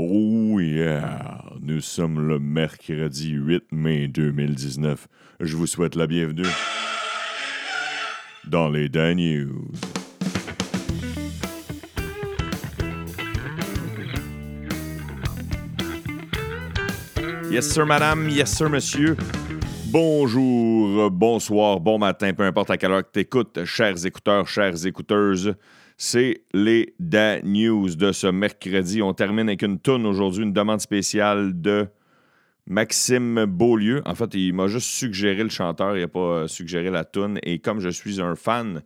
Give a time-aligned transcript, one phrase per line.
[0.00, 1.42] Oh yeah!
[1.60, 5.08] Nous sommes le mercredi 8 mai 2019.
[5.40, 6.46] Je vous souhaite la bienvenue
[8.46, 9.72] dans les Dan News.
[17.50, 18.28] Yes, sir, madame.
[18.28, 19.16] Yes, sir, monsieur.
[19.86, 25.56] Bonjour, bonsoir, bon matin, peu importe à quelle heure tu écoutes, chers écouteurs, chères écouteuses.
[26.00, 29.02] C'est les Da News de ce mercredi.
[29.02, 31.88] On termine avec une tourne aujourd'hui, une demande spéciale de
[32.68, 34.00] Maxime Beaulieu.
[34.06, 37.40] En fait, il m'a juste suggéré le chanteur, il n'a pas euh, suggéré la tourne.
[37.42, 38.82] Et comme je suis un fan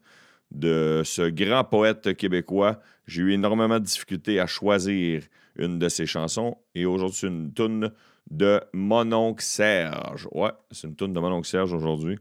[0.52, 5.22] de ce grand poète québécois, j'ai eu énormément de difficultés à choisir
[5.56, 6.56] une de ses chansons.
[6.74, 7.92] Et aujourd'hui, c'est une tourne
[8.30, 10.28] de Mononcle Serge.
[10.32, 12.18] Ouais, c'est une tourne de Mononcle Serge aujourd'hui.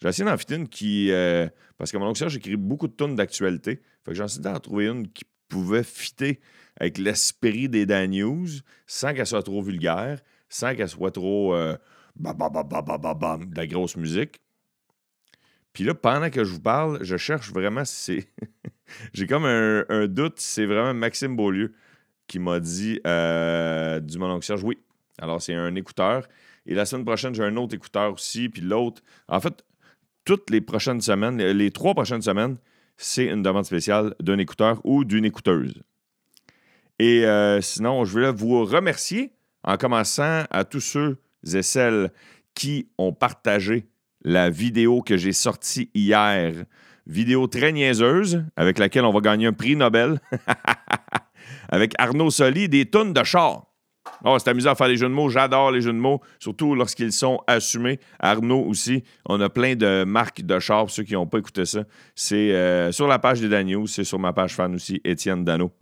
[0.00, 1.10] J'ai essayé d'en qui.
[1.10, 3.82] euh, parce que Mononcle Serge écrit beaucoup de tunes d'actualité.
[4.04, 6.40] Fait que j'ai essayé d'en trouver une qui pouvait fitter
[6.78, 8.48] avec l'esprit des Dan News
[8.86, 11.54] sans qu'elle soit trop vulgaire, sans qu'elle soit trop.
[11.54, 11.76] euh,
[12.16, 14.40] ba, ba, ba, ba, ba, ba, bam, de la grosse musique.
[15.72, 18.28] Puis là, pendant que je vous parle, je cherche vraiment si c'est.
[19.14, 21.72] J'ai comme un, doute si c'est vraiment Maxime Beaulieu
[22.26, 24.62] qui m'a dit euh, du Mononcle Serge.
[24.62, 24.78] Oui.
[25.18, 26.26] Alors, c'est un écouteur.
[26.66, 28.48] Et la semaine prochaine, j'ai un autre écouteur aussi.
[28.48, 29.02] Puis l'autre.
[29.28, 29.64] En fait,
[30.24, 32.58] toutes les prochaines semaines, les trois prochaines semaines,
[33.02, 35.82] c'est une demande spéciale d'un écouteur ou d'une écouteuse.
[36.98, 39.32] Et euh, sinon, je voulais vous remercier
[39.64, 41.18] en commençant à tous ceux
[41.52, 42.12] et celles
[42.54, 43.88] qui ont partagé
[44.24, 46.64] la vidéo que j'ai sortie hier.
[47.06, 50.20] Vidéo très niaiseuse avec laquelle on va gagner un prix Nobel.
[51.68, 53.71] avec Arnaud Soli, des tonnes de chars.
[54.24, 55.28] Oh, c'est amusant à faire les jeux de mots.
[55.28, 57.98] J'adore les jeux de mots, surtout lorsqu'ils sont assumés.
[58.20, 59.02] Arnaud aussi.
[59.26, 60.58] On a plein de marques de.
[60.58, 63.86] Pour ceux qui n'ont pas écouté ça, c'est euh, sur la page des Dan News.
[63.86, 65.72] C'est sur ma page fan aussi, Étienne Dano.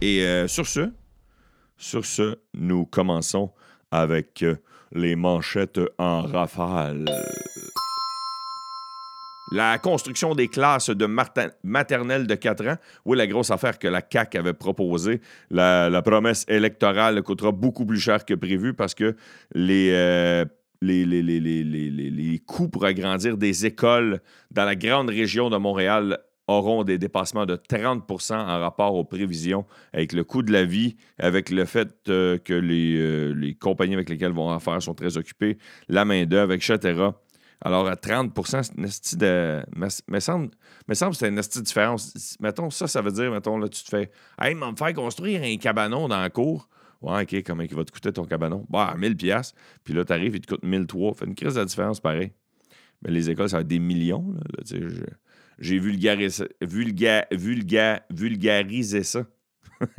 [0.00, 0.92] Et euh, sur ce,
[1.76, 3.50] sur ce, nous commençons
[3.90, 4.56] avec euh,
[4.92, 7.06] les manchettes en rafale.
[9.52, 11.06] La construction des classes de
[11.62, 12.76] maternelle de 4 ans.
[13.04, 15.20] Oui, la grosse affaire que la CAQ avait proposée.
[15.50, 19.14] La, promesse électorale coûtera beaucoup plus cher que prévu parce que
[19.54, 20.46] les, euh,
[20.80, 24.20] les, coûts pour agrandir des écoles
[24.50, 29.66] dans la grande région de Montréal auront des dépassements de 30 en rapport aux prévisions
[29.92, 33.94] avec le coût de la vie, avec le fait euh, que les, euh, les compagnies
[33.94, 35.58] avec lesquelles vont en faire sont très occupées,
[35.88, 37.10] la main-d'œuvre, etc.
[37.64, 39.62] Alors, à 30% c'est une esti de.
[39.76, 40.50] Me semble,
[40.88, 42.36] me semble que c'est une esti différence.
[42.40, 45.42] Mettons, ça, ça veut dire, mettons, là, tu te fais Hey, m'en me faire construire
[45.42, 46.68] un cabanon dans la cour.
[47.00, 48.66] Ouais, OK, comment il va te coûter ton cabanon?
[48.68, 49.54] Bah, 1000 pièces.
[49.84, 51.14] Puis là, tu arrives, il te coûte 1003.
[51.14, 52.32] Fait une crise de différence pareil.
[53.02, 54.32] Mais les écoles, ça va des millions.
[54.32, 54.80] Là,
[55.58, 59.24] J'ai vulgarisé, vulga, vulga, vulgarisé ça.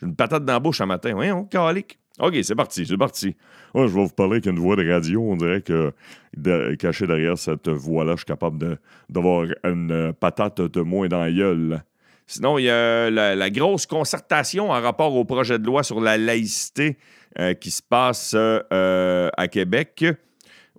[0.00, 1.14] J'ai une patate dans la bouche un matin.
[1.14, 1.98] Voyons, calique.
[2.18, 3.36] OK, c'est parti, c'est parti.
[3.74, 5.22] Je vais vous parler avec une voix de radio.
[5.22, 5.92] On dirait que
[6.36, 8.78] de- caché derrière cette voix-là, je suis capable
[9.10, 11.82] d'avoir une euh, patate de moins dans la gueule.
[12.26, 16.16] Sinon, il y a la, grosse concertation en rapport au projet de loi sur la
[16.16, 16.96] laïcité
[17.38, 20.04] euh, qui se passe euh, à Québec.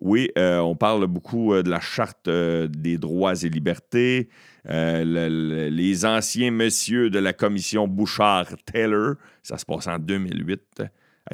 [0.02, 4.30] Oui, on parle beaucoup de la charte des droits et libertés.
[4.66, 10.84] Le- le- les anciens messieurs de la commission Bouchard-Taylor, ça se passe en 2008.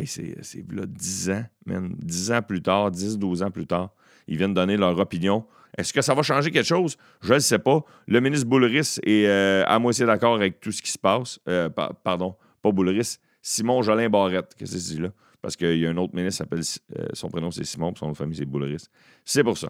[0.06, 0.36] C'est
[0.72, 1.94] là 10 ans, man.
[2.00, 3.92] 10 ans plus tard, 10-12 ans plus tard,
[4.28, 5.46] ils viennent donner leur opinion.
[5.78, 6.98] Est-ce que ça va changer quelque chose?
[7.22, 7.84] Je ne sais pas.
[8.08, 11.40] Le ministre Boulris est euh, à moitié d'accord avec tout ce qui se passe.
[11.48, 14.54] Euh, pa- pardon, pas Boulris, Simon Jolin Barrette.
[14.58, 15.10] Qu'est-ce que c'est là?
[15.42, 16.62] Parce qu'il y a un autre ministre, s'appelle,
[16.98, 18.86] euh, son prénom c'est Simon, puis son nom de famille c'est Boulris.
[19.26, 19.70] C'est pour ça.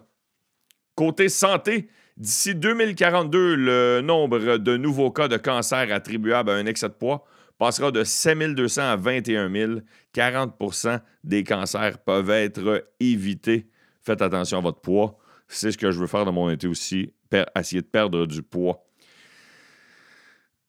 [0.94, 6.88] Côté santé, d'ici 2042, le nombre de nouveaux cas de cancer attribuables à un excès
[6.88, 7.24] de poids
[7.58, 9.72] passera de 7200 à 21 000.
[10.14, 13.68] 40% des cancers peuvent être évités.
[14.02, 15.18] Faites attention à votre poids.
[15.48, 17.12] C'est ce que je veux faire dans mon été aussi,
[17.56, 18.84] essayer de perdre du poids.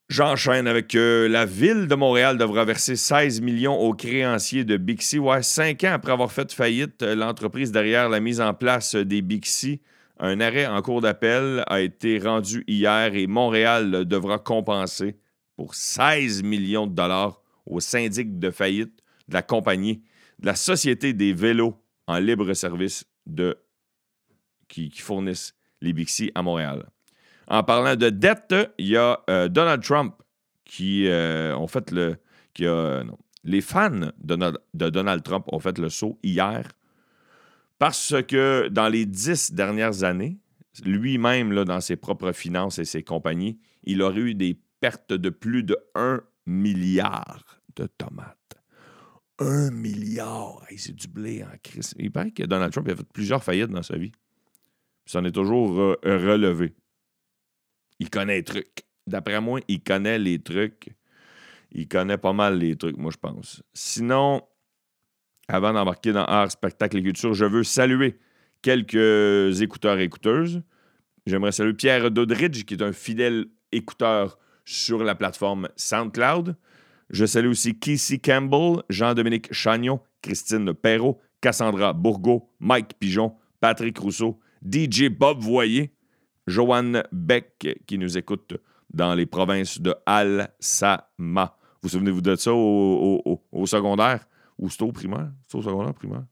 [0.07, 5.17] J'enchaîne avec euh, la ville de Montréal devra verser 16 millions aux créanciers de Bixi.
[5.17, 9.23] Ouais, cinq ans après avoir fait faillite, euh, l'entreprise derrière la mise en place des
[9.23, 9.81] Bixi,
[10.19, 15.17] un arrêt en cours d'appel a été rendu hier et Montréal devra compenser
[15.55, 20.03] pour 16 millions de dollars au syndic de faillite de la compagnie
[20.39, 21.75] de la Société des vélos
[22.07, 23.57] en libre service de,
[24.67, 26.85] qui, fournissent les Bixi à Montréal.
[27.47, 30.15] En parlant de dette, il y a euh, Donald Trump
[30.65, 32.17] qui euh, ont fait le.
[32.53, 33.03] Qui a.
[33.43, 36.67] Les fans de, de Donald Trump ont fait le saut hier
[37.77, 40.39] parce que dans les dix dernières années,
[40.83, 45.63] lui-même, dans ses propres finances et ses compagnies, il aurait eu des pertes de plus
[45.63, 48.53] de 1 milliard de tomates.
[49.39, 50.63] Un milliard!
[50.77, 51.95] c'est du blé en crise.
[51.97, 54.11] Il paraît que Donald Trump a fait plusieurs faillites dans sa vie.
[54.11, 55.69] Puis ça en est toujours
[56.03, 56.75] relevé.
[57.97, 58.83] Il connaît les trucs.
[59.07, 60.89] D'après moi, il connaît les trucs.
[61.71, 63.63] Il connaît pas mal les trucs, moi, je pense.
[63.73, 64.43] Sinon,
[65.47, 68.19] avant d'embarquer dans Art, Spectacle et Culture, je veux saluer
[68.61, 70.61] quelques écouteurs et écouteuses.
[71.25, 76.57] J'aimerais saluer Pierre Dodridge, qui est un fidèle écouteur sur la plateforme SoundCloud.
[77.09, 84.39] Je salue aussi Casey Campbell, Jean-Dominique Chagnon, Christine Perrault, Cassandra Bourgault, Mike Pigeon, Patrick Rousseau,
[84.63, 85.93] DJ Bob Voyer,
[86.47, 88.55] Joanne Beck, qui nous écoute
[88.91, 91.55] dans les provinces de Al-Sama.
[91.81, 94.25] Vous souvenez-vous de ça au, secondaire?
[94.57, 95.31] Ou c'était au primaire?
[95.43, 96.23] C'était au secondaire, primaire?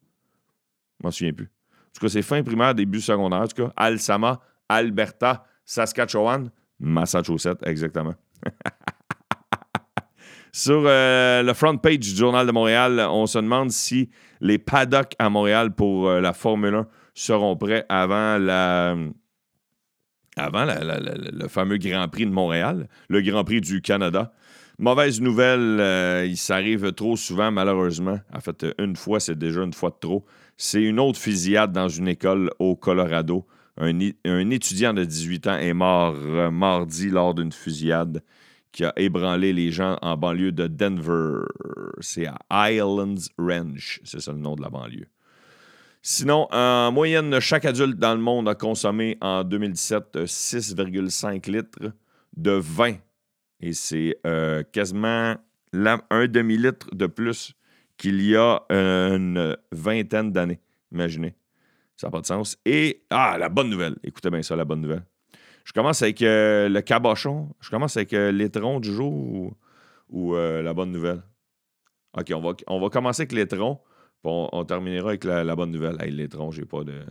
[0.99, 1.45] Je m'en souviens plus.
[1.45, 3.41] En tout cas, c'est fin primaire, début secondaire.
[3.41, 6.49] En tout cas, Al-Sama, Alberta, Saskatchewan,
[6.83, 8.13] Massachusetts, exactement.
[10.51, 15.15] Sur euh, le front page du Journal de Montréal, on se demande si les paddocks
[15.17, 18.95] à Montréal pour euh, la Formule 1 seront prêts avant la,
[20.35, 24.31] avant le fameux Grand Prix de Montréal, le Grand Prix du Canada.
[24.77, 28.19] Mauvaise nouvelle, euh, il s'arrive trop souvent, malheureusement.
[28.33, 30.25] En fait, une fois, c'est déjà une fois de trop.
[30.57, 33.45] C'est une autre fusillade dans une école au Colorado.
[33.77, 38.23] Un, étudiant de 18 ans est mort euh, mardi lors d'une fusillade
[38.71, 41.45] qui a ébranlé les gens en banlieue de Denver.
[41.99, 45.07] C'est à Islands Ranch, c'est ça le nom de la banlieue.
[46.01, 51.93] Sinon, en moyenne, chaque adulte dans le monde a consommé en 2017 6,5 litres
[52.35, 52.95] de vin.
[53.61, 55.35] Et c'est euh, quasiment
[55.71, 57.53] un demi-litre de plus
[57.97, 60.59] qu'il y a une vingtaine d'années.
[60.91, 61.35] Imaginez.
[62.03, 62.57] Ça n'a pas de sens.
[62.65, 63.95] Et, ah, la bonne nouvelle.
[64.03, 65.05] Écoutez bien ça, la bonne nouvelle.
[65.63, 67.55] Je commence avec euh, le cabochon.
[67.61, 69.55] Je commence avec euh, l'étron du jour
[70.09, 71.23] ou, la bonne nouvelle?
[72.17, 73.79] OK, on va, on va commencer avec l'étron.
[74.25, 75.95] On, terminera avec la, bonne nouvelle.
[76.01, 77.05] Hey, l'étron, j'ai pas de.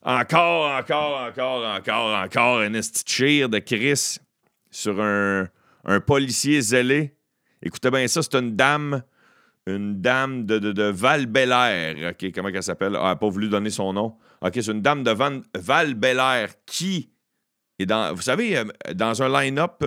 [0.00, 4.16] Encore, encore, encore, encore, encore un esti de Chris
[4.70, 5.46] sur un,
[6.06, 7.18] policier zélé.
[7.60, 9.02] Écoutez bien ça, c'est une dame,
[9.66, 12.94] une dame de, de, val OK, comment elle s'appelle?
[12.96, 14.16] Ah, elle n'a pas voulu donner son nom.
[14.40, 15.94] OK, c'est une dame de val
[16.66, 17.10] qui
[17.78, 18.64] est dans, vous savez, euh,
[18.94, 19.84] dans un line-up,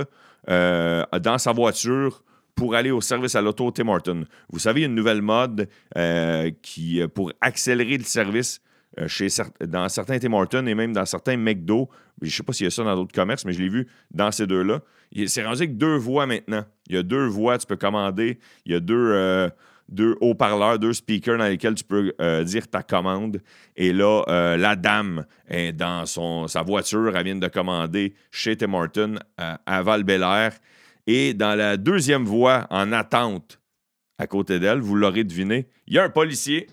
[0.49, 2.23] euh, dans sa voiture,
[2.55, 4.23] pour aller au service à l'auto Tim.
[4.49, 5.67] Vous savez, une nouvelle mode
[5.97, 8.61] euh, qui, pour accélérer le service
[8.99, 9.27] euh, chez,
[9.65, 11.89] dans certains Tim Horton et même dans certains McDo.
[12.21, 13.87] Je ne sais pas s'il y a ça dans d'autres commerces, mais je l'ai vu
[14.11, 14.81] dans ces deux-là.
[15.27, 16.65] C'est rendu avec deux voix maintenant.
[16.87, 18.39] Il y a deux voix, tu peux commander.
[18.65, 19.49] Il y a deux,
[19.87, 22.13] deux haut-parleurs, deux speakers dans lesquels tu peux
[22.43, 23.41] dire ta commande.
[23.75, 24.23] Et là,
[24.57, 26.05] la dame est dans
[26.47, 30.53] sa voiture, elle vient de commander chez Tim Horton à Val-Bélair.
[31.07, 33.59] Et dans la deuxième voie, en attente,
[34.17, 36.67] à côté d'elle, vous l'aurez deviné, il y a un policier.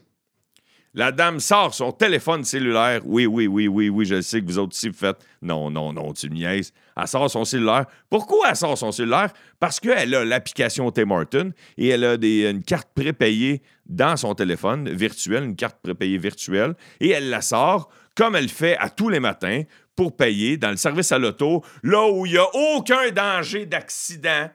[0.95, 3.01] La dame sort son téléphone cellulaire.
[3.07, 5.17] Oui, oui, oui, oui, oui, je sais que vous autres aussi vous faites.
[5.41, 6.75] Non, non, non, tu niaises.
[6.95, 7.87] Elle sort son cellulaire.
[8.11, 9.33] Pourquoi elle sort son cellulaire?
[9.59, 14.91] Parce qu'elle a l'application Tim Martin et elle a une carte prépayée dans son téléphone
[14.91, 19.21] virtuel, une carte prépayée virtuelle, et elle la sort comme elle fait à tous les
[19.21, 19.63] matins
[19.97, 22.47] pour payer dans le service à l'auto, là où il n'y a
[22.77, 24.51] aucun danger d'accident,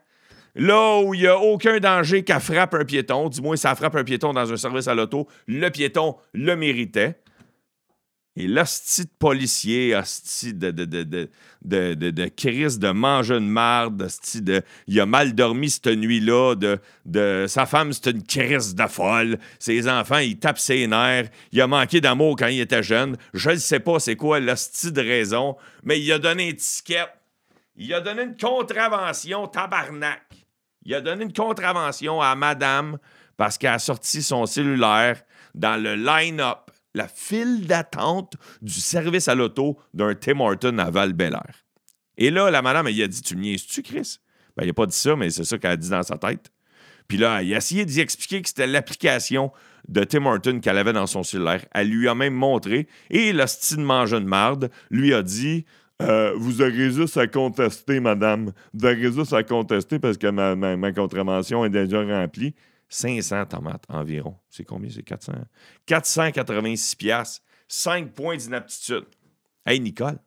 [0.57, 3.95] là où il n'y a aucun danger qu'elle frappe un piéton, du moins ça frappe
[3.95, 7.19] un piéton dans un service à l'auto, le piéton le méritait.
[8.39, 11.29] Et l'hostie de policier, hostie de, de, de, de,
[11.65, 14.61] de, de, de crise de manger une marde, de.
[14.85, 17.45] Il a mal dormi cette nuit-là, de, de.
[17.47, 19.39] Sa femme, c'est une crise de folle.
[19.57, 21.29] Ses enfants, ils tapent ses nerfs.
[21.51, 23.17] Il a manqué d'amour quand il était jeune.
[23.33, 27.09] Je ne sais pas c'est quoi l'hostie de raison, mais il a donné une étiquette.
[27.75, 30.36] Il a donné une contravention, tabarnak.
[30.87, 32.97] Il a donné une contravention à madame
[33.35, 35.21] parce qu'elle a sorti son cellulaire
[35.53, 41.11] dans le line-up la file d'attente du service à l'auto d'un Tim Horton à val
[41.11, 41.65] -Bélair.
[42.17, 44.19] Et là, la madame, elle a dit Tu me niaises-tu, Chris
[44.55, 46.51] ben, Il n'a pas dit ça, mais c'est ça qu'elle a dit dans sa tête.
[47.09, 49.51] Puis là, il a essayé d'y expliquer que c'était l'application
[49.89, 51.65] de Tim Horton qu'elle avait dans son cellulaire.
[51.73, 52.87] Elle lui a même montré.
[53.09, 55.65] Et la style mange de marde lui a dit
[56.01, 58.51] euh, Vous aurez juste à contester, madame.
[58.73, 62.53] Vous aurez juste à contester parce que ma, ma contravention est déjà remplie.
[62.89, 64.35] 500 tomates environ.
[64.49, 64.89] C'est combien?
[64.89, 65.33] C'est 400?
[65.85, 67.43] 486 piastres.
[67.67, 69.05] 5 points d'inaptitude.
[69.65, 70.19] Hey, Nicole,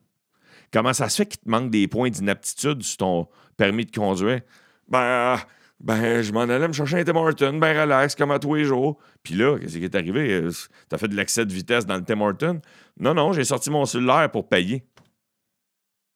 [0.72, 4.42] comment ça se fait qu'il te manque des points d'inaptitude sur ton permis de conduire?
[4.88, 5.38] Ben,
[5.80, 8.64] ben je m'en allais me chercher un Tim Horton, ben relax, comme à tous les
[8.64, 8.98] jours.
[9.22, 10.46] Puis là, qu'est-ce qui est arrivé?
[10.90, 12.60] T'as fait de l'excès de vitesse dans le Tim Horton?
[12.98, 14.84] Non, non, j'ai sorti mon cellulaire pour payer.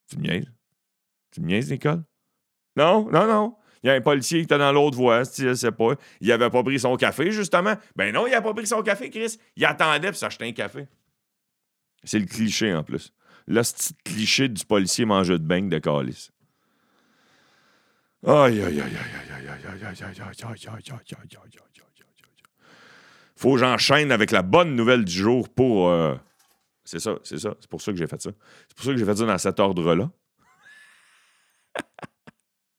[0.09, 0.53] Tu me niaises?
[1.33, 2.03] Tu me niaises, Nicole?
[2.77, 3.57] Non, non, non.
[3.83, 5.95] Il y a un policier qui était dans l'autre voie, je sais pas.
[6.21, 7.75] Il avait pas pris son café, justement.
[7.97, 9.39] Ben non, il a pas pris son café, Chris.
[9.57, 10.89] Il attendait pour s'acheter un café.
[12.03, 13.13] C'est le cliché, en plus.
[13.47, 16.31] Là, c'est cliché du policier mangeur de beigne de calice.
[18.27, 21.61] Aïe, aïe, aïe, aïe, aïe, aïe, aïe, aïe, aïe, aïe, aïe, aïe, aïe,
[23.37, 25.91] Faut que j'enchaîne avec la bonne nouvelle du jour pour.
[26.85, 27.55] C'est ça, c'est ça.
[27.61, 28.31] C'est pour ça que j'ai fait ça.
[28.69, 30.11] C'est pour ça que j'ai fait ça dans cet ordre-là.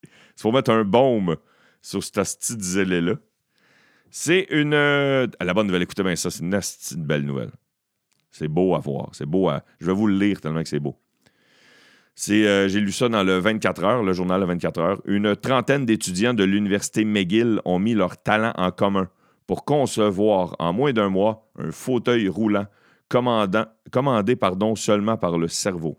[0.02, 1.36] Il faut mettre un baume
[1.82, 3.14] sur cette petite zélé-là.
[4.10, 4.70] C'est une.
[4.70, 7.50] la bonne nouvelle, écoutez bien ça, c'est une, une belle nouvelle.
[8.30, 9.10] C'est beau à voir.
[9.12, 9.64] C'est beau à.
[9.80, 10.96] Je vais vous le lire tellement que c'est beau.
[12.14, 15.02] C'est, j'ai lu ça dans le 24 heures, le journal de 24 heures.
[15.04, 19.10] Une trentaine d'étudiants de l'université McGill ont mis leur talent en commun
[19.46, 22.66] pour concevoir en moins d'un mois un fauteuil roulant
[23.08, 25.98] commandé pardon, seulement par le cerveau.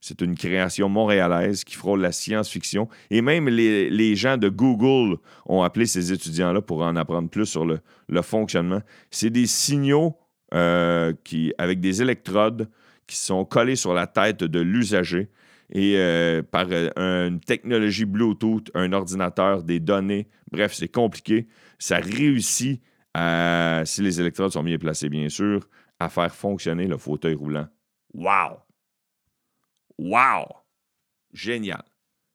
[0.00, 2.88] C'est une création montréalaise qui frôle la science-fiction.
[3.10, 7.64] Et même les, gens de Google ont appelé ces étudiants-là pour en apprendre plus sur
[7.64, 7.80] le,
[8.22, 8.82] fonctionnement.
[9.10, 10.16] C'est des signaux
[10.54, 12.68] euh, qui, avec des électrodes
[13.06, 15.28] qui sont collés sur la tête de l'usager
[15.72, 20.28] et euh, par euh, une technologie Bluetooth, un ordinateur, des données.
[20.52, 21.48] Bref, c'est compliqué.
[21.78, 22.80] Ça réussit,
[23.84, 27.68] si les électrodes sont bien placées, bien sûr, à faire fonctionner le fauteuil roulant.
[28.14, 28.60] Wow!
[29.98, 30.46] Wow!
[31.32, 31.82] Génial.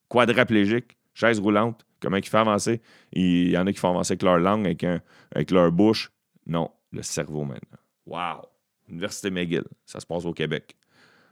[0.10, 2.82] Quadraplégique, chaise roulante, comment il fait avancer?
[3.12, 6.12] Il y en a qui font avancer avec leur langue, avec, avec leur bouche.
[6.46, 7.80] Non, le cerveau maintenant.
[8.06, 8.48] Wow!
[8.90, 10.76] Université McGill, ça se passe au Québec.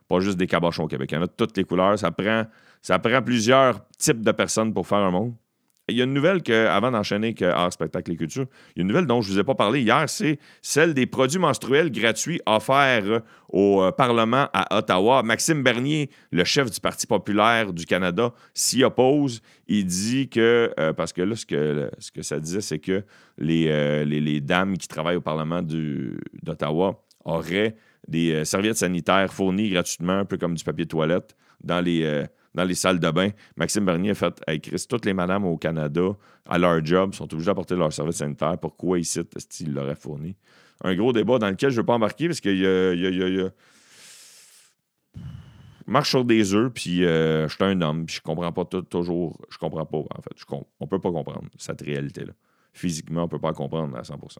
[0.07, 1.11] Pas juste des cabochons au Québec.
[1.11, 1.99] Il y en a de toutes les couleurs.
[1.99, 2.45] Ça prend,
[2.81, 5.35] ça prend plusieurs types de personnes pour faire un monde.
[5.89, 8.81] Il y a une nouvelle que, avant d'enchaîner que Art, Spectacle et Culture, il y
[8.81, 11.39] a une nouvelle dont je ne vous ai pas parlé hier, c'est celle des produits
[11.39, 15.23] menstruels gratuits offerts au euh, Parlement à Ottawa.
[15.23, 19.41] Maxime Bernier, le chef du Parti populaire du Canada, s'y oppose.
[19.67, 23.03] Il dit que, euh, parce que là, ce que, ce que ça disait, c'est que
[23.37, 27.75] les, euh, les, dames qui travaillent au Parlement d'Ottawa auraient
[28.07, 32.25] des serviettes sanitaires fournies gratuitement, un peu comme du papier de toilette, dans les
[32.55, 33.29] dans les salles de bain.
[33.55, 36.15] Maxime Bernier a fait hey Chris, toutes les madames au Canada,
[36.47, 38.57] à leur job, sont obligées d'apporter leur service sanitaire.
[38.57, 40.35] Pourquoi ici, est-ce l'aurait fourni?
[40.83, 43.41] Un gros débat dans lequel je ne veux pas embarquer parce qu'il y a, y
[43.41, 43.49] a,
[45.89, 49.39] marche sur des œufs, puis euh, je suis un homme, puis je comprends pas toujours.
[49.49, 50.31] Je comprends pas, en fait.
[50.35, 50.45] Je
[50.79, 52.33] on peut pas comprendre cette réalité-là.
[52.73, 54.37] Physiquement, on peut pas comprendre à 100%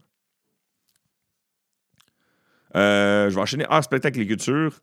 [2.76, 4.80] euh, je vais enchaîner art, spectacle et culture.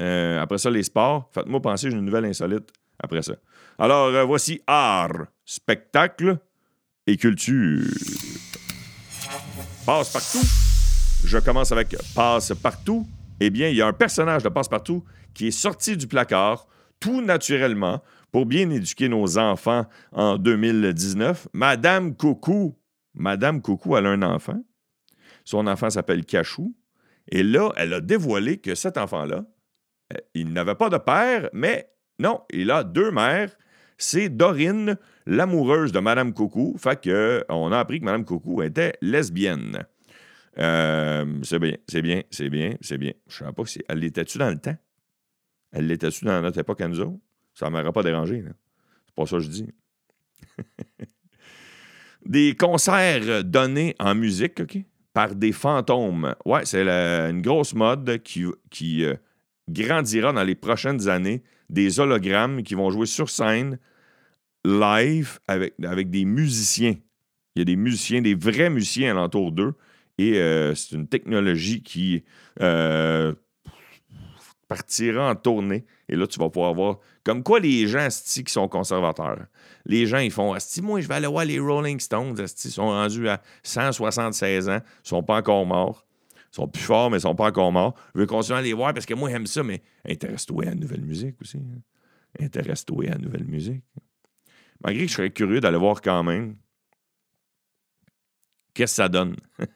[0.00, 1.28] Euh, après ça, les sports.
[1.32, 3.34] Faites-moi penser, j'ai une nouvelle insolite après ça.
[3.78, 6.38] Alors, euh, voici art, spectacle
[7.06, 7.84] et culture.
[9.86, 10.46] Passe partout.
[11.24, 13.06] Je commence avec passe partout.
[13.40, 16.66] Eh bien, il y a un personnage de passe partout qui est sorti du placard
[17.00, 18.02] tout naturellement
[18.32, 21.48] pour bien éduquer nos enfants en 2019.
[21.52, 22.76] Madame Coucou.
[23.14, 24.62] Madame Coucou, elle a un enfant.
[25.44, 26.76] Son enfant s'appelle Cachou.
[27.30, 29.44] Et là, elle a dévoilé que cet enfant-là,
[30.34, 33.50] il n'avait pas de père, mais non, il a deux mères.
[33.96, 34.96] C'est Dorine,
[35.26, 36.76] l'amoureuse de Madame Coucou.
[36.78, 39.84] Fait que on a appris que Madame Coucou était lesbienne.
[40.58, 43.12] Euh, c'est bien, c'est bien, c'est bien, c'est bien.
[43.28, 44.76] Je ne sais pas si elle l'était-tu dans le temps?
[45.72, 47.12] Elle l'était-tu dans notre époque autres?
[47.54, 48.42] Ça ne m'aurait pas dérangé.
[49.06, 49.68] C'est pas ça que je dis.
[52.26, 54.62] des concerts donnés en musique?
[55.12, 56.34] Par des fantômes.
[56.44, 59.14] Ouais, c'est une grosse mode qui, qui euh,
[59.68, 63.78] grandira dans les prochaines années des hologrammes qui vont jouer sur scène
[64.64, 66.96] live avec, des musiciens.
[67.54, 69.74] Il y a des musiciens, des vrais musiciens alentour d'eux.
[70.18, 72.24] Et euh, c'est une technologie qui
[72.60, 73.32] euh,
[74.66, 75.84] partira en tournée.
[76.08, 79.46] Et là, tu vas pouvoir voir comme quoi les gens qui sont conservateurs.
[79.86, 82.36] Les gens, ils font moi, je vais aller voir les Rolling Stones.
[82.38, 86.04] Ils sont rendus à 176 ans, ils ne sont pas encore morts.
[86.52, 87.94] Ils sont plus forts, mais ils sont pas encore morts.
[88.14, 90.74] Je veux continuer à les voir parce que moi, j'aime ça, mais intéresse-toi à la
[90.74, 91.58] nouvelle musique aussi.
[91.58, 91.80] Hein.
[92.40, 93.84] Intéresse-toi à la nouvelle musique.
[94.82, 96.56] Malgré que je serais curieux d'aller voir quand même
[98.78, 99.34] qu'est-ce que ça donne?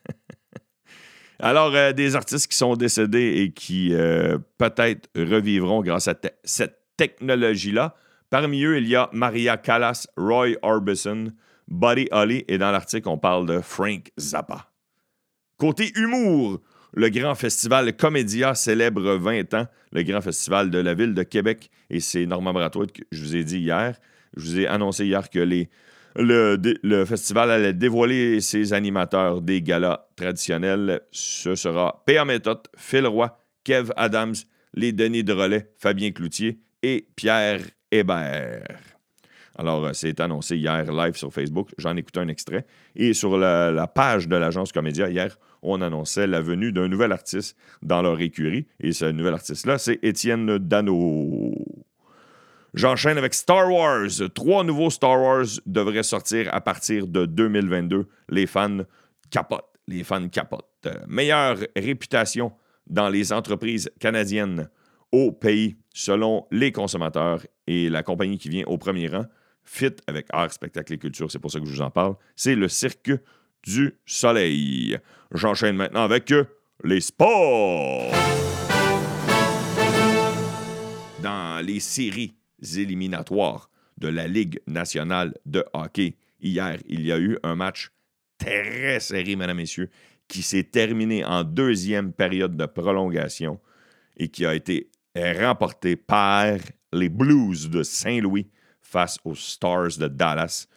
[1.41, 6.14] Alors, euh, des artistes qui sont décédés et qui euh, peut-être revivront grâce à
[6.45, 7.97] cette technologie-là.
[8.31, 11.33] Parmi eux, il y a Maria Callas, Roy Orbison,
[11.67, 14.72] Buddy Holly, et dans l'article, on parle de Frank Zappa.
[15.56, 16.61] Côté humour,
[16.94, 21.71] le Grand Festival Comédia célèbre 20 ans, le Grand Festival de la Ville de Québec.
[21.90, 23.97] Et c'est Normand Bratoit que je vous ai dit hier.
[24.37, 25.38] Je vous ai annoncé hier que
[26.16, 31.00] le, festival allait dévoiler ses animateurs des galas traditionnels.
[31.11, 32.25] Ce sera P.A.
[32.25, 34.35] Méthode, Phil Roy, Kev Adams,
[34.75, 38.91] les Denis de Relais, Fabien Cloutier et Pierre Hébert.
[39.56, 41.71] Alors, euh, c'est annoncé hier live sur Facebook.
[41.78, 42.66] J'en écouté un extrait.
[42.97, 47.56] Et sur la, page de l'agence Comédia, hier, on annonçait la venue d'un nouvel artiste
[47.82, 48.66] dans leur écurie.
[48.80, 51.54] Et ce nouvel artiste-là, c'est Étienne Dano.
[52.75, 54.09] J'enchaîne avec Star Wars.
[54.35, 58.06] Trois nouveaux Star Wars devraient sortir à partir de 2022.
[58.30, 58.78] Les fans
[59.30, 59.68] capotent.
[59.87, 60.88] Les fans capotent.
[61.06, 62.52] Meilleure réputation
[62.87, 64.68] dans les entreprises canadiennes
[65.12, 69.26] au pays, selon les consommateurs et la compagnie qui vient au premier rang,
[69.64, 72.54] fit avec art, spectacle et culture, c'est pour ça que je vous en parle, c'est
[72.54, 73.12] le Cirque
[73.64, 74.99] du Soleil.
[75.33, 76.33] J'enchaîne maintenant avec
[76.85, 78.12] les sports.
[81.23, 82.35] Dans les séries
[82.76, 87.92] éliminatoires de la Ligue nationale de hockey, hier, il y a eu un match
[88.38, 89.88] très serré, mesdames, messieurs,
[90.26, 93.61] qui s'est terminé en deuxième période de prolongation
[94.16, 96.57] et qui a été remporté par
[96.92, 98.49] les Blues de Saint-Louis
[98.92, 100.68] face aux Stars de Dallas.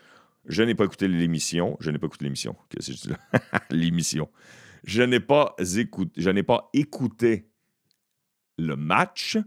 [0.45, 1.75] Je n'ai pas écouté l'émission.
[1.81, 2.55] Je n'ai pas écouté l'émission.
[2.69, 3.41] Qu'est-ce que je dis là?
[3.69, 4.29] l'émission.
[4.86, 7.50] Je n'ai pas, écouté, je n'ai pas écouté
[8.57, 9.38] le match,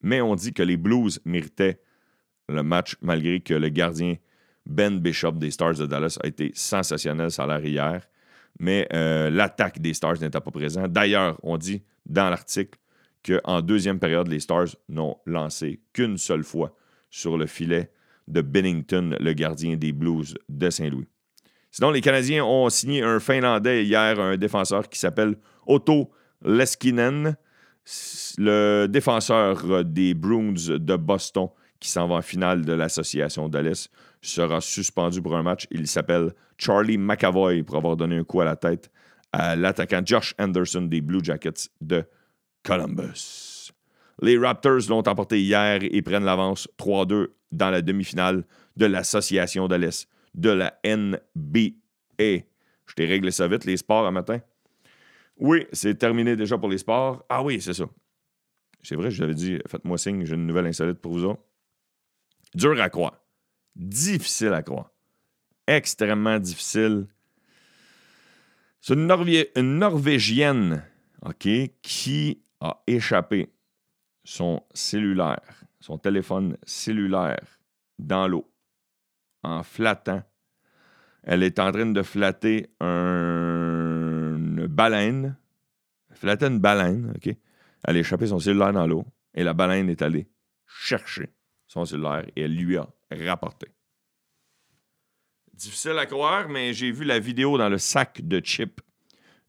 [0.00, 1.80] mais on dit que les Blues méritaient
[2.48, 4.14] le match malgré que le gardien
[4.64, 8.08] Ben Bishop des Stars de Dallas a été sensationnel ça a hier.
[8.60, 10.92] Mais euh, l'attaque des Stars n'était pas présente.
[10.92, 12.78] D'ailleurs, on dit dans l'article
[13.26, 16.76] qu'en deuxième période, les Stars n'ont lancé qu'une seule fois
[17.10, 17.90] sur le filet
[18.28, 21.08] de Bennington, le gardien des Blues de Saint-Louis.
[21.70, 26.10] Sinon, les Canadiens ont signé un Finlandais hier, un défenseur qui s'appelle Otto
[26.44, 27.36] Leskinen,
[28.38, 31.48] le défenseur des Bruins de Boston
[31.80, 33.90] qui s'en va en finale de l'association d'Alès
[34.22, 35.66] sera suspendu pour un match.
[35.70, 38.90] Il s'appelle Charlie McAvoy pour avoir donné un coup à la tête
[39.32, 42.04] à l'attaquant Josh Anderson des Blue Jackets de
[42.62, 43.72] Columbus.
[44.22, 47.26] Les Raptors l'ont emporté hier et prennent l'avance 3-2
[47.56, 48.44] dans la demi-finale
[48.76, 51.70] de l'Association de l'Est de la NBA.
[52.18, 54.40] Je t'ai réglé ça vite, les sports, un matin.
[55.36, 57.24] Oui, c'est terminé déjà pour les sports.
[57.28, 57.84] Ah oui, c'est ça.
[58.82, 61.42] C'est vrai, je vous avais dit, faites-moi signe, j'ai une nouvelle insolite pour vous autres.
[62.54, 63.18] Dur à croire.
[63.74, 64.90] Difficile à croire.
[65.66, 67.06] Extrêmement difficile.
[68.80, 69.10] C'est une,
[69.56, 70.84] une Norvégienne,
[71.22, 71.48] OK,
[71.80, 73.48] qui a échappé
[74.24, 77.60] son cellulaire, son téléphone cellulaire
[77.98, 78.50] dans l'eau
[79.42, 80.22] en flattant.
[81.22, 85.36] Elle est en train de flatter une baleine.
[86.22, 87.36] Elle une baleine, OK?
[87.86, 90.26] Elle a échappé son cellulaire dans l'eau et la baleine est allée
[90.66, 91.34] chercher
[91.66, 93.66] son cellulaire et elle lui a rapporté.
[95.52, 98.80] Difficile à croire, mais j'ai vu la vidéo dans le sac de chips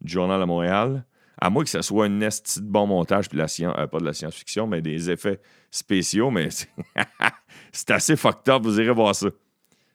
[0.01, 1.05] du Journal de Montréal.
[1.39, 4.13] À moins que ce soit une esti de bon montage, puis euh, pas de la
[4.13, 5.41] science-fiction, mais des effets
[5.75, 6.49] spéciaux, mais
[7.71, 9.27] c'est assez fucked up, vous irez voir ça.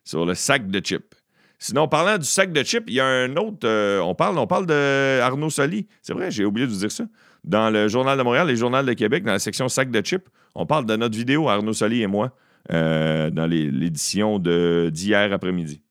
[0.05, 1.14] Sur le sac de chips.
[1.59, 3.66] Sinon, parlant du sac de chips, il y a un autre.
[3.66, 5.87] Euh, on, parle, on parle de Arnaud Soli.
[6.03, 7.05] C'est vrai, j'ai oublié de vous dire ça.
[7.45, 10.01] Dans le Journal de Montréal et le Journal de Québec, dans la section sac de
[10.01, 12.37] chips, on parle de notre vidéo, Arnaud Soli et moi,
[12.73, 15.83] euh, dans l'édition d'hier après-midi.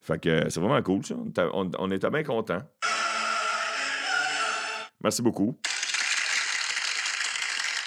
[0.00, 1.14] Fait que c'est vraiment cool, ça.
[1.52, 2.62] On, on était bien contents.
[5.02, 5.58] Merci beaucoup.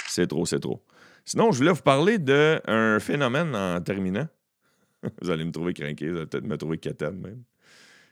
[0.08, 0.84] C'est trop, c'est trop.
[1.27, 4.29] Sinon, je voulais vous parler d'un phénomène en terminant.
[5.21, 7.43] vous allez me trouver craqué, vous allez peut-être me trouver catane même.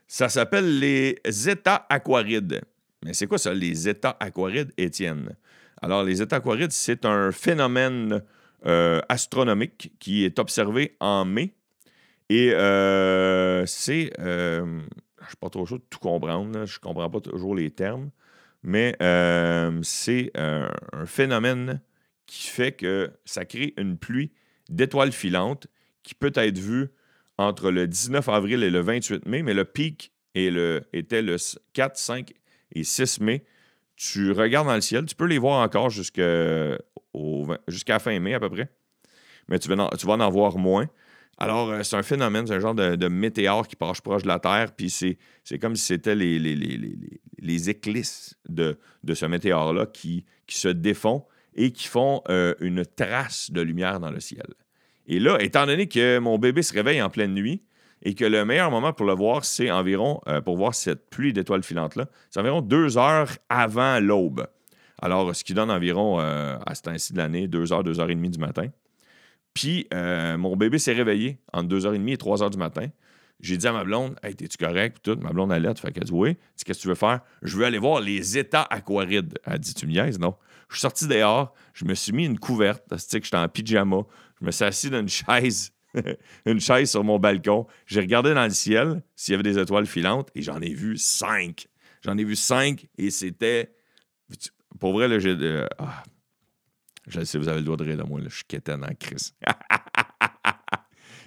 [0.05, 2.61] Ça s'appelle les états aquarides.
[3.05, 5.37] Mais c'est quoi ça, les états aquarides, Étienne?
[5.81, 8.21] Alors, les états aquarides, c'est un phénomène
[8.65, 11.53] euh, astronomique qui est observé en mai.
[12.27, 14.11] Et euh, c'est.
[14.19, 14.81] Euh,
[15.19, 16.65] je ne suis pas trop sûr de tout comprendre.
[16.65, 18.09] Je ne comprends pas toujours les termes
[18.65, 18.95] mais
[19.83, 20.71] c'est un,
[21.05, 21.81] phénomène
[22.25, 24.31] qui fait que ça crée une pluie
[24.69, 25.67] d'étoiles filantes
[26.03, 26.89] qui peut être vue
[27.37, 31.37] entre le 19 avril et le 28 mai, mais le pic était le
[31.73, 32.33] 4, 5
[32.73, 33.43] et 6 mai.
[33.95, 36.79] Tu regardes dans le ciel, tu peux les voir encore jusqu'à
[37.99, 38.69] fin mai à peu près,
[39.47, 40.87] mais tu vas, vas en voir moins.
[41.37, 44.39] Alors, euh, c'est un phénomène, c'est un genre de, météore qui passe proche de la
[44.39, 45.17] Terre, puis c'est,
[45.59, 51.87] comme si c'était les, éclisses de, de ce météore-là qui, qui, se défont et qui
[51.87, 54.45] font euh, une trace de lumière dans le ciel.
[55.07, 57.63] Et là, étant donné que mon bébé se réveille en pleine nuit
[58.03, 61.33] et que le meilleur moment pour le voir, c'est environ, euh, pour voir cette pluie
[61.33, 64.47] d'étoiles filantes-là, c'est environ deux heures avant l'aube.
[65.01, 68.15] Alors, ce qui donne environ, à ce temps-ci de l'année, deux heures, deux heures et
[68.15, 68.69] demie du matin.
[69.55, 72.87] Puis euh, mon bébé s'est réveillé entre 2h30 et 3h du matin.
[73.39, 74.99] J'ai dit à ma blonde, Hey, t'es-tu correct?
[75.01, 75.17] Tout.
[75.21, 75.79] Ma blonde alerte.
[75.79, 76.35] Fait qu'elle dit Oui.
[76.65, 77.21] Qu'est-ce que tu veux faire?
[77.41, 79.39] Je veux aller voir les états aquarides.
[79.45, 80.19] Elle dit Tu me niaises?
[80.19, 80.35] Non.
[80.69, 81.53] Je suis sorti dehors.
[81.73, 82.83] Je me suis mis une couverte.
[82.89, 84.03] que j'étais en pyjama.
[84.39, 85.71] Je me suis assis dans une chaise
[86.45, 87.67] une chaise sur mon balcon.
[87.85, 90.97] J'ai regardé dans le ciel s'il y avait des étoiles filantes et j'en ai vu
[90.97, 91.67] cinq.
[92.03, 93.73] J'en ai vu cinq et c'était.
[94.79, 95.65] Pour vrai, là, j'ai.
[95.77, 96.03] Ah,
[97.07, 98.27] je sais, vous avez le doigt de rire de moi, là.
[98.29, 99.33] je suis quétaine en crise.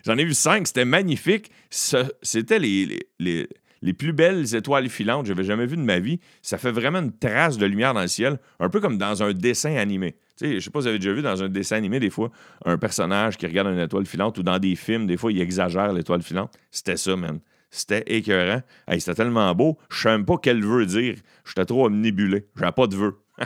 [0.05, 1.51] J'en ai vu cinq, c'était magnifique.
[1.71, 3.49] C'était les, les,
[3.93, 6.21] plus belles étoiles filantes que j'avais jamais vues de ma vie.
[6.43, 9.33] Ça fait vraiment une trace de lumière dans le ciel, un peu comme dans un
[9.33, 10.17] dessin animé.
[10.37, 12.31] Sais, je sais pas si vous avez déjà vu dans un dessin animé, des fois,
[12.65, 15.93] un personnage qui regarde une étoile filante ou dans des films, des fois, il exagère
[15.93, 16.57] l'étoile filante.
[16.71, 17.41] C'était ça, man.
[17.71, 18.63] C'était écœurant.
[18.93, 19.79] c'était tellement beau.
[19.91, 21.17] Je sais même pas quel veut dire.
[21.45, 22.47] J'étais trop omnibulé.
[22.57, 23.19] J'avais pas de vœu.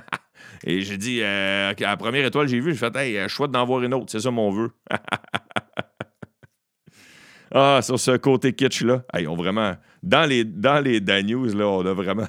[0.64, 3.64] Et j'ai dit, euh, la première étoile que j'ai vue, j'ai fait, hey, chouette d'en
[3.64, 4.06] voir une autre.
[4.08, 4.70] C'est ça mon vœu.
[7.54, 9.76] ah, sur ce côté kitsch-là, hey, on vraiment.
[10.02, 12.26] Dans les, dans Dan News, là, on a vraiment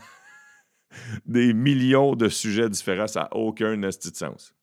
[1.26, 3.08] des millions de sujets différents.
[3.08, 4.54] Ça n'a aucun esti de sens.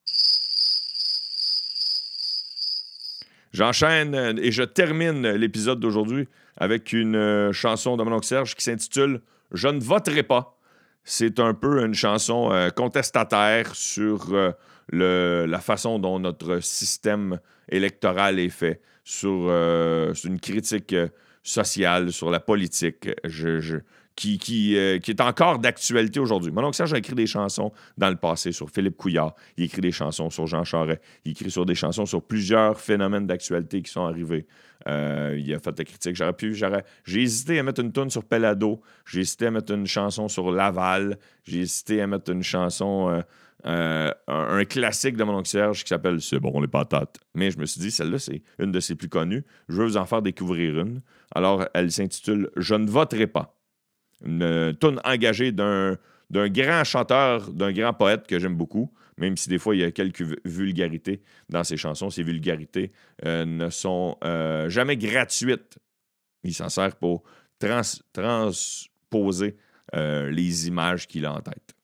[3.53, 8.55] J'enchaîne euh, et je termine l'épisode d'aujourd'hui avec une euh, chanson de mon oncle Serge
[8.55, 9.21] qui s'intitule
[9.51, 10.57] Je ne voterai pas.
[11.03, 14.53] C'est un peu une chanson euh, contestataire sur
[14.91, 19.49] le, la façon dont notre système électoral est fait, sur,
[20.23, 20.95] une critique
[21.43, 23.09] sociale, sur la politique.
[24.15, 26.51] Qui, euh, qui, est encore d'actualité aujourd'hui.
[26.51, 29.33] Mon oncle Serge a écrit des chansons dans le passé sur Philippe Couillard.
[29.57, 31.01] Il écrit des chansons sur Jean Charest.
[31.25, 34.45] Il écrit sur des chansons sur plusieurs phénomènes d'actualité qui sont arrivés.
[34.87, 36.15] Euh, il a fait des critiques.
[36.15, 38.81] J'aurais pu, j'ai hésité à mettre une tonne sur Pelado.
[39.05, 41.17] J'ai hésité à mettre une chanson sur Laval.
[41.43, 43.23] J'ai hésité à mettre une chanson,
[43.65, 47.17] euh, un, classique de mon oncle Serge qui s'appelle C'est bon les patates.
[47.35, 49.45] Mais je me suis dit, celle-là, c'est une de ses plus connues.
[49.69, 51.01] Je veux vous en faire découvrir une.
[51.33, 53.55] Alors, elle s'intitule Je ne voterai pas
[54.25, 55.97] une tune engagée d'un,
[56.31, 59.91] grand chanteur, d'un grand poète que j'aime beaucoup, même si des fois il y a
[59.91, 62.09] quelques vulgarités dans ses chansons.
[62.09, 62.91] Ces vulgarités
[63.25, 65.77] euh, ne sont euh, jamais gratuites.
[66.43, 67.23] Il s'en sert pour
[68.23, 69.57] transposer
[69.95, 71.75] euh, les images qu'il a en tête.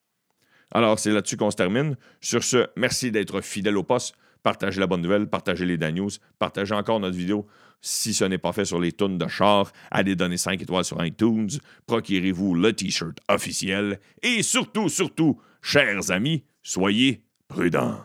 [0.71, 1.95] Alors, c'est là-dessus qu'on se termine.
[2.19, 4.15] Sur ce, merci d'être fidèle au poste.
[4.43, 5.97] Partagez la bonne nouvelle, partagez les Dan
[6.39, 7.47] partagez encore notre vidéo
[7.81, 11.03] si ce n'est pas fait sur les tonnes de char, allez donner 5 étoiles sur
[11.03, 11.49] iTunes,
[11.85, 18.01] procurez-vous le T-shirt officiel et surtout, surtout, chers amis, soyez prudents.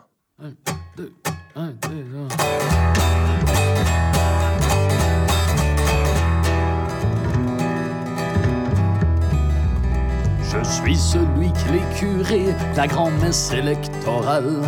[10.52, 14.60] Je suis celui qui les curés, la grand-messe électorale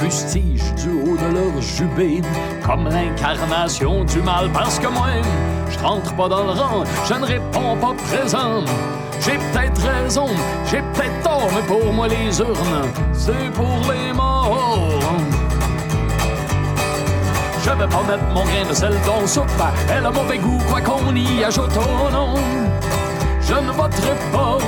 [0.00, 2.22] fustige du haut de leur jubé,
[2.64, 5.08] comme l'incarnation du mal, parce que moi,
[5.68, 8.64] je rentre pas dans le rang, je ne réponds pas présent.
[9.20, 10.28] J'ai peut-être raison,
[10.70, 14.98] j'ai peut-être tort, mais pour moi les urnes, c'est pour les morts.
[17.64, 19.44] Je vais pas mettre mon grain de sel dans soupe,
[19.94, 22.34] elle a mauvais goût, quoi qu'on y ajoute, oh non.
[23.42, 24.58] Je ne voterai pas.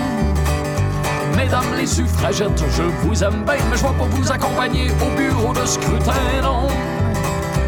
[1.43, 5.55] Mesdames les suffragettes, je vous aime bien, mais je vais pas vous accompagner au bureau
[5.55, 6.69] de scrutin, non.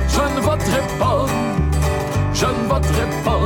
[0.08, 1.24] Je ne voterai pas,
[2.34, 3.40] je ne voterai pas.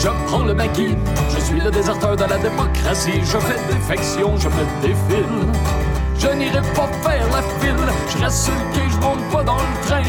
[0.00, 0.96] Je prends le maquis,
[1.34, 3.20] je suis le déserteur de la démocratie.
[3.20, 6.18] Je fais défection, je fais des fils.
[6.18, 7.76] Je n'irai pas faire la file,
[8.08, 10.02] je reste sur le quai, je monte pas dans le train.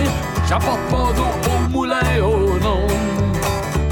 [0.47, 2.87] J'apporte pas d'eau au moulin, oh non.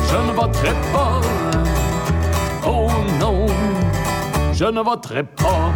[0.09, 1.16] Je ne voterai pas,
[4.57, 5.71] je ne voterai pas.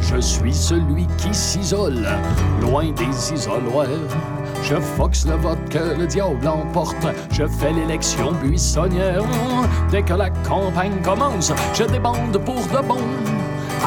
[0.00, 2.04] Je suis celui qui s'isole,
[2.60, 3.86] loin des isoloirs.
[4.64, 7.06] Je foxe le vote que le diable emporte.
[7.30, 9.22] Je fais l'élection buissonnière.
[9.92, 12.98] Dès que la campagne commence, je débande pour de bon.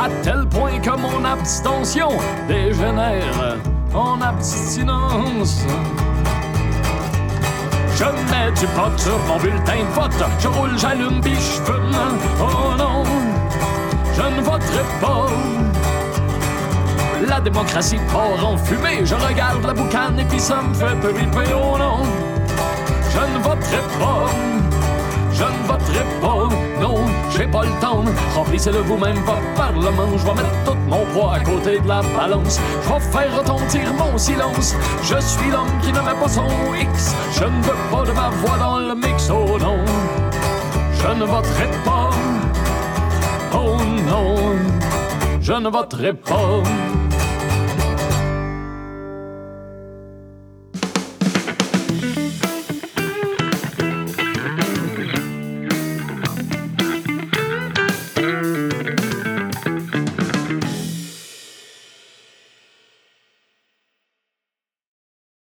[0.01, 2.11] À tel point que mon abstention
[2.47, 3.57] dégénère
[3.93, 5.65] en abstinence.
[7.99, 10.23] Je mets du pot sur mon bulletin de vote.
[10.39, 11.71] Je roule, j'allume, puis je
[12.39, 13.03] Oh non,
[14.15, 15.27] je ne voterai pas.
[17.27, 19.05] La démocratie part en fumée.
[19.05, 21.61] Je regarde la boucane et puis ça me fait peur.
[21.61, 22.03] Oh non,
[23.11, 24.29] je ne voterai pas
[25.39, 26.58] je ne voterai pas.
[26.81, 26.95] Non,
[27.35, 28.03] j'ai pas le temps.
[28.35, 30.17] Remplissez-le vous-même, votre parlement.
[30.17, 32.59] Je vais mettre tout mon poids à côté de la balance.
[32.83, 34.75] Je vais faire retentir mon silence.
[35.03, 36.47] Je suis l'homme qui ne met pas son
[36.79, 37.15] X.
[37.33, 39.29] Je ne veux pas de ma voix dans le mix.
[39.29, 39.79] Oh non,
[40.93, 42.09] je ne voterai pas.
[43.53, 43.77] Oh
[44.09, 44.35] non,
[45.41, 46.61] je ne voterai pas.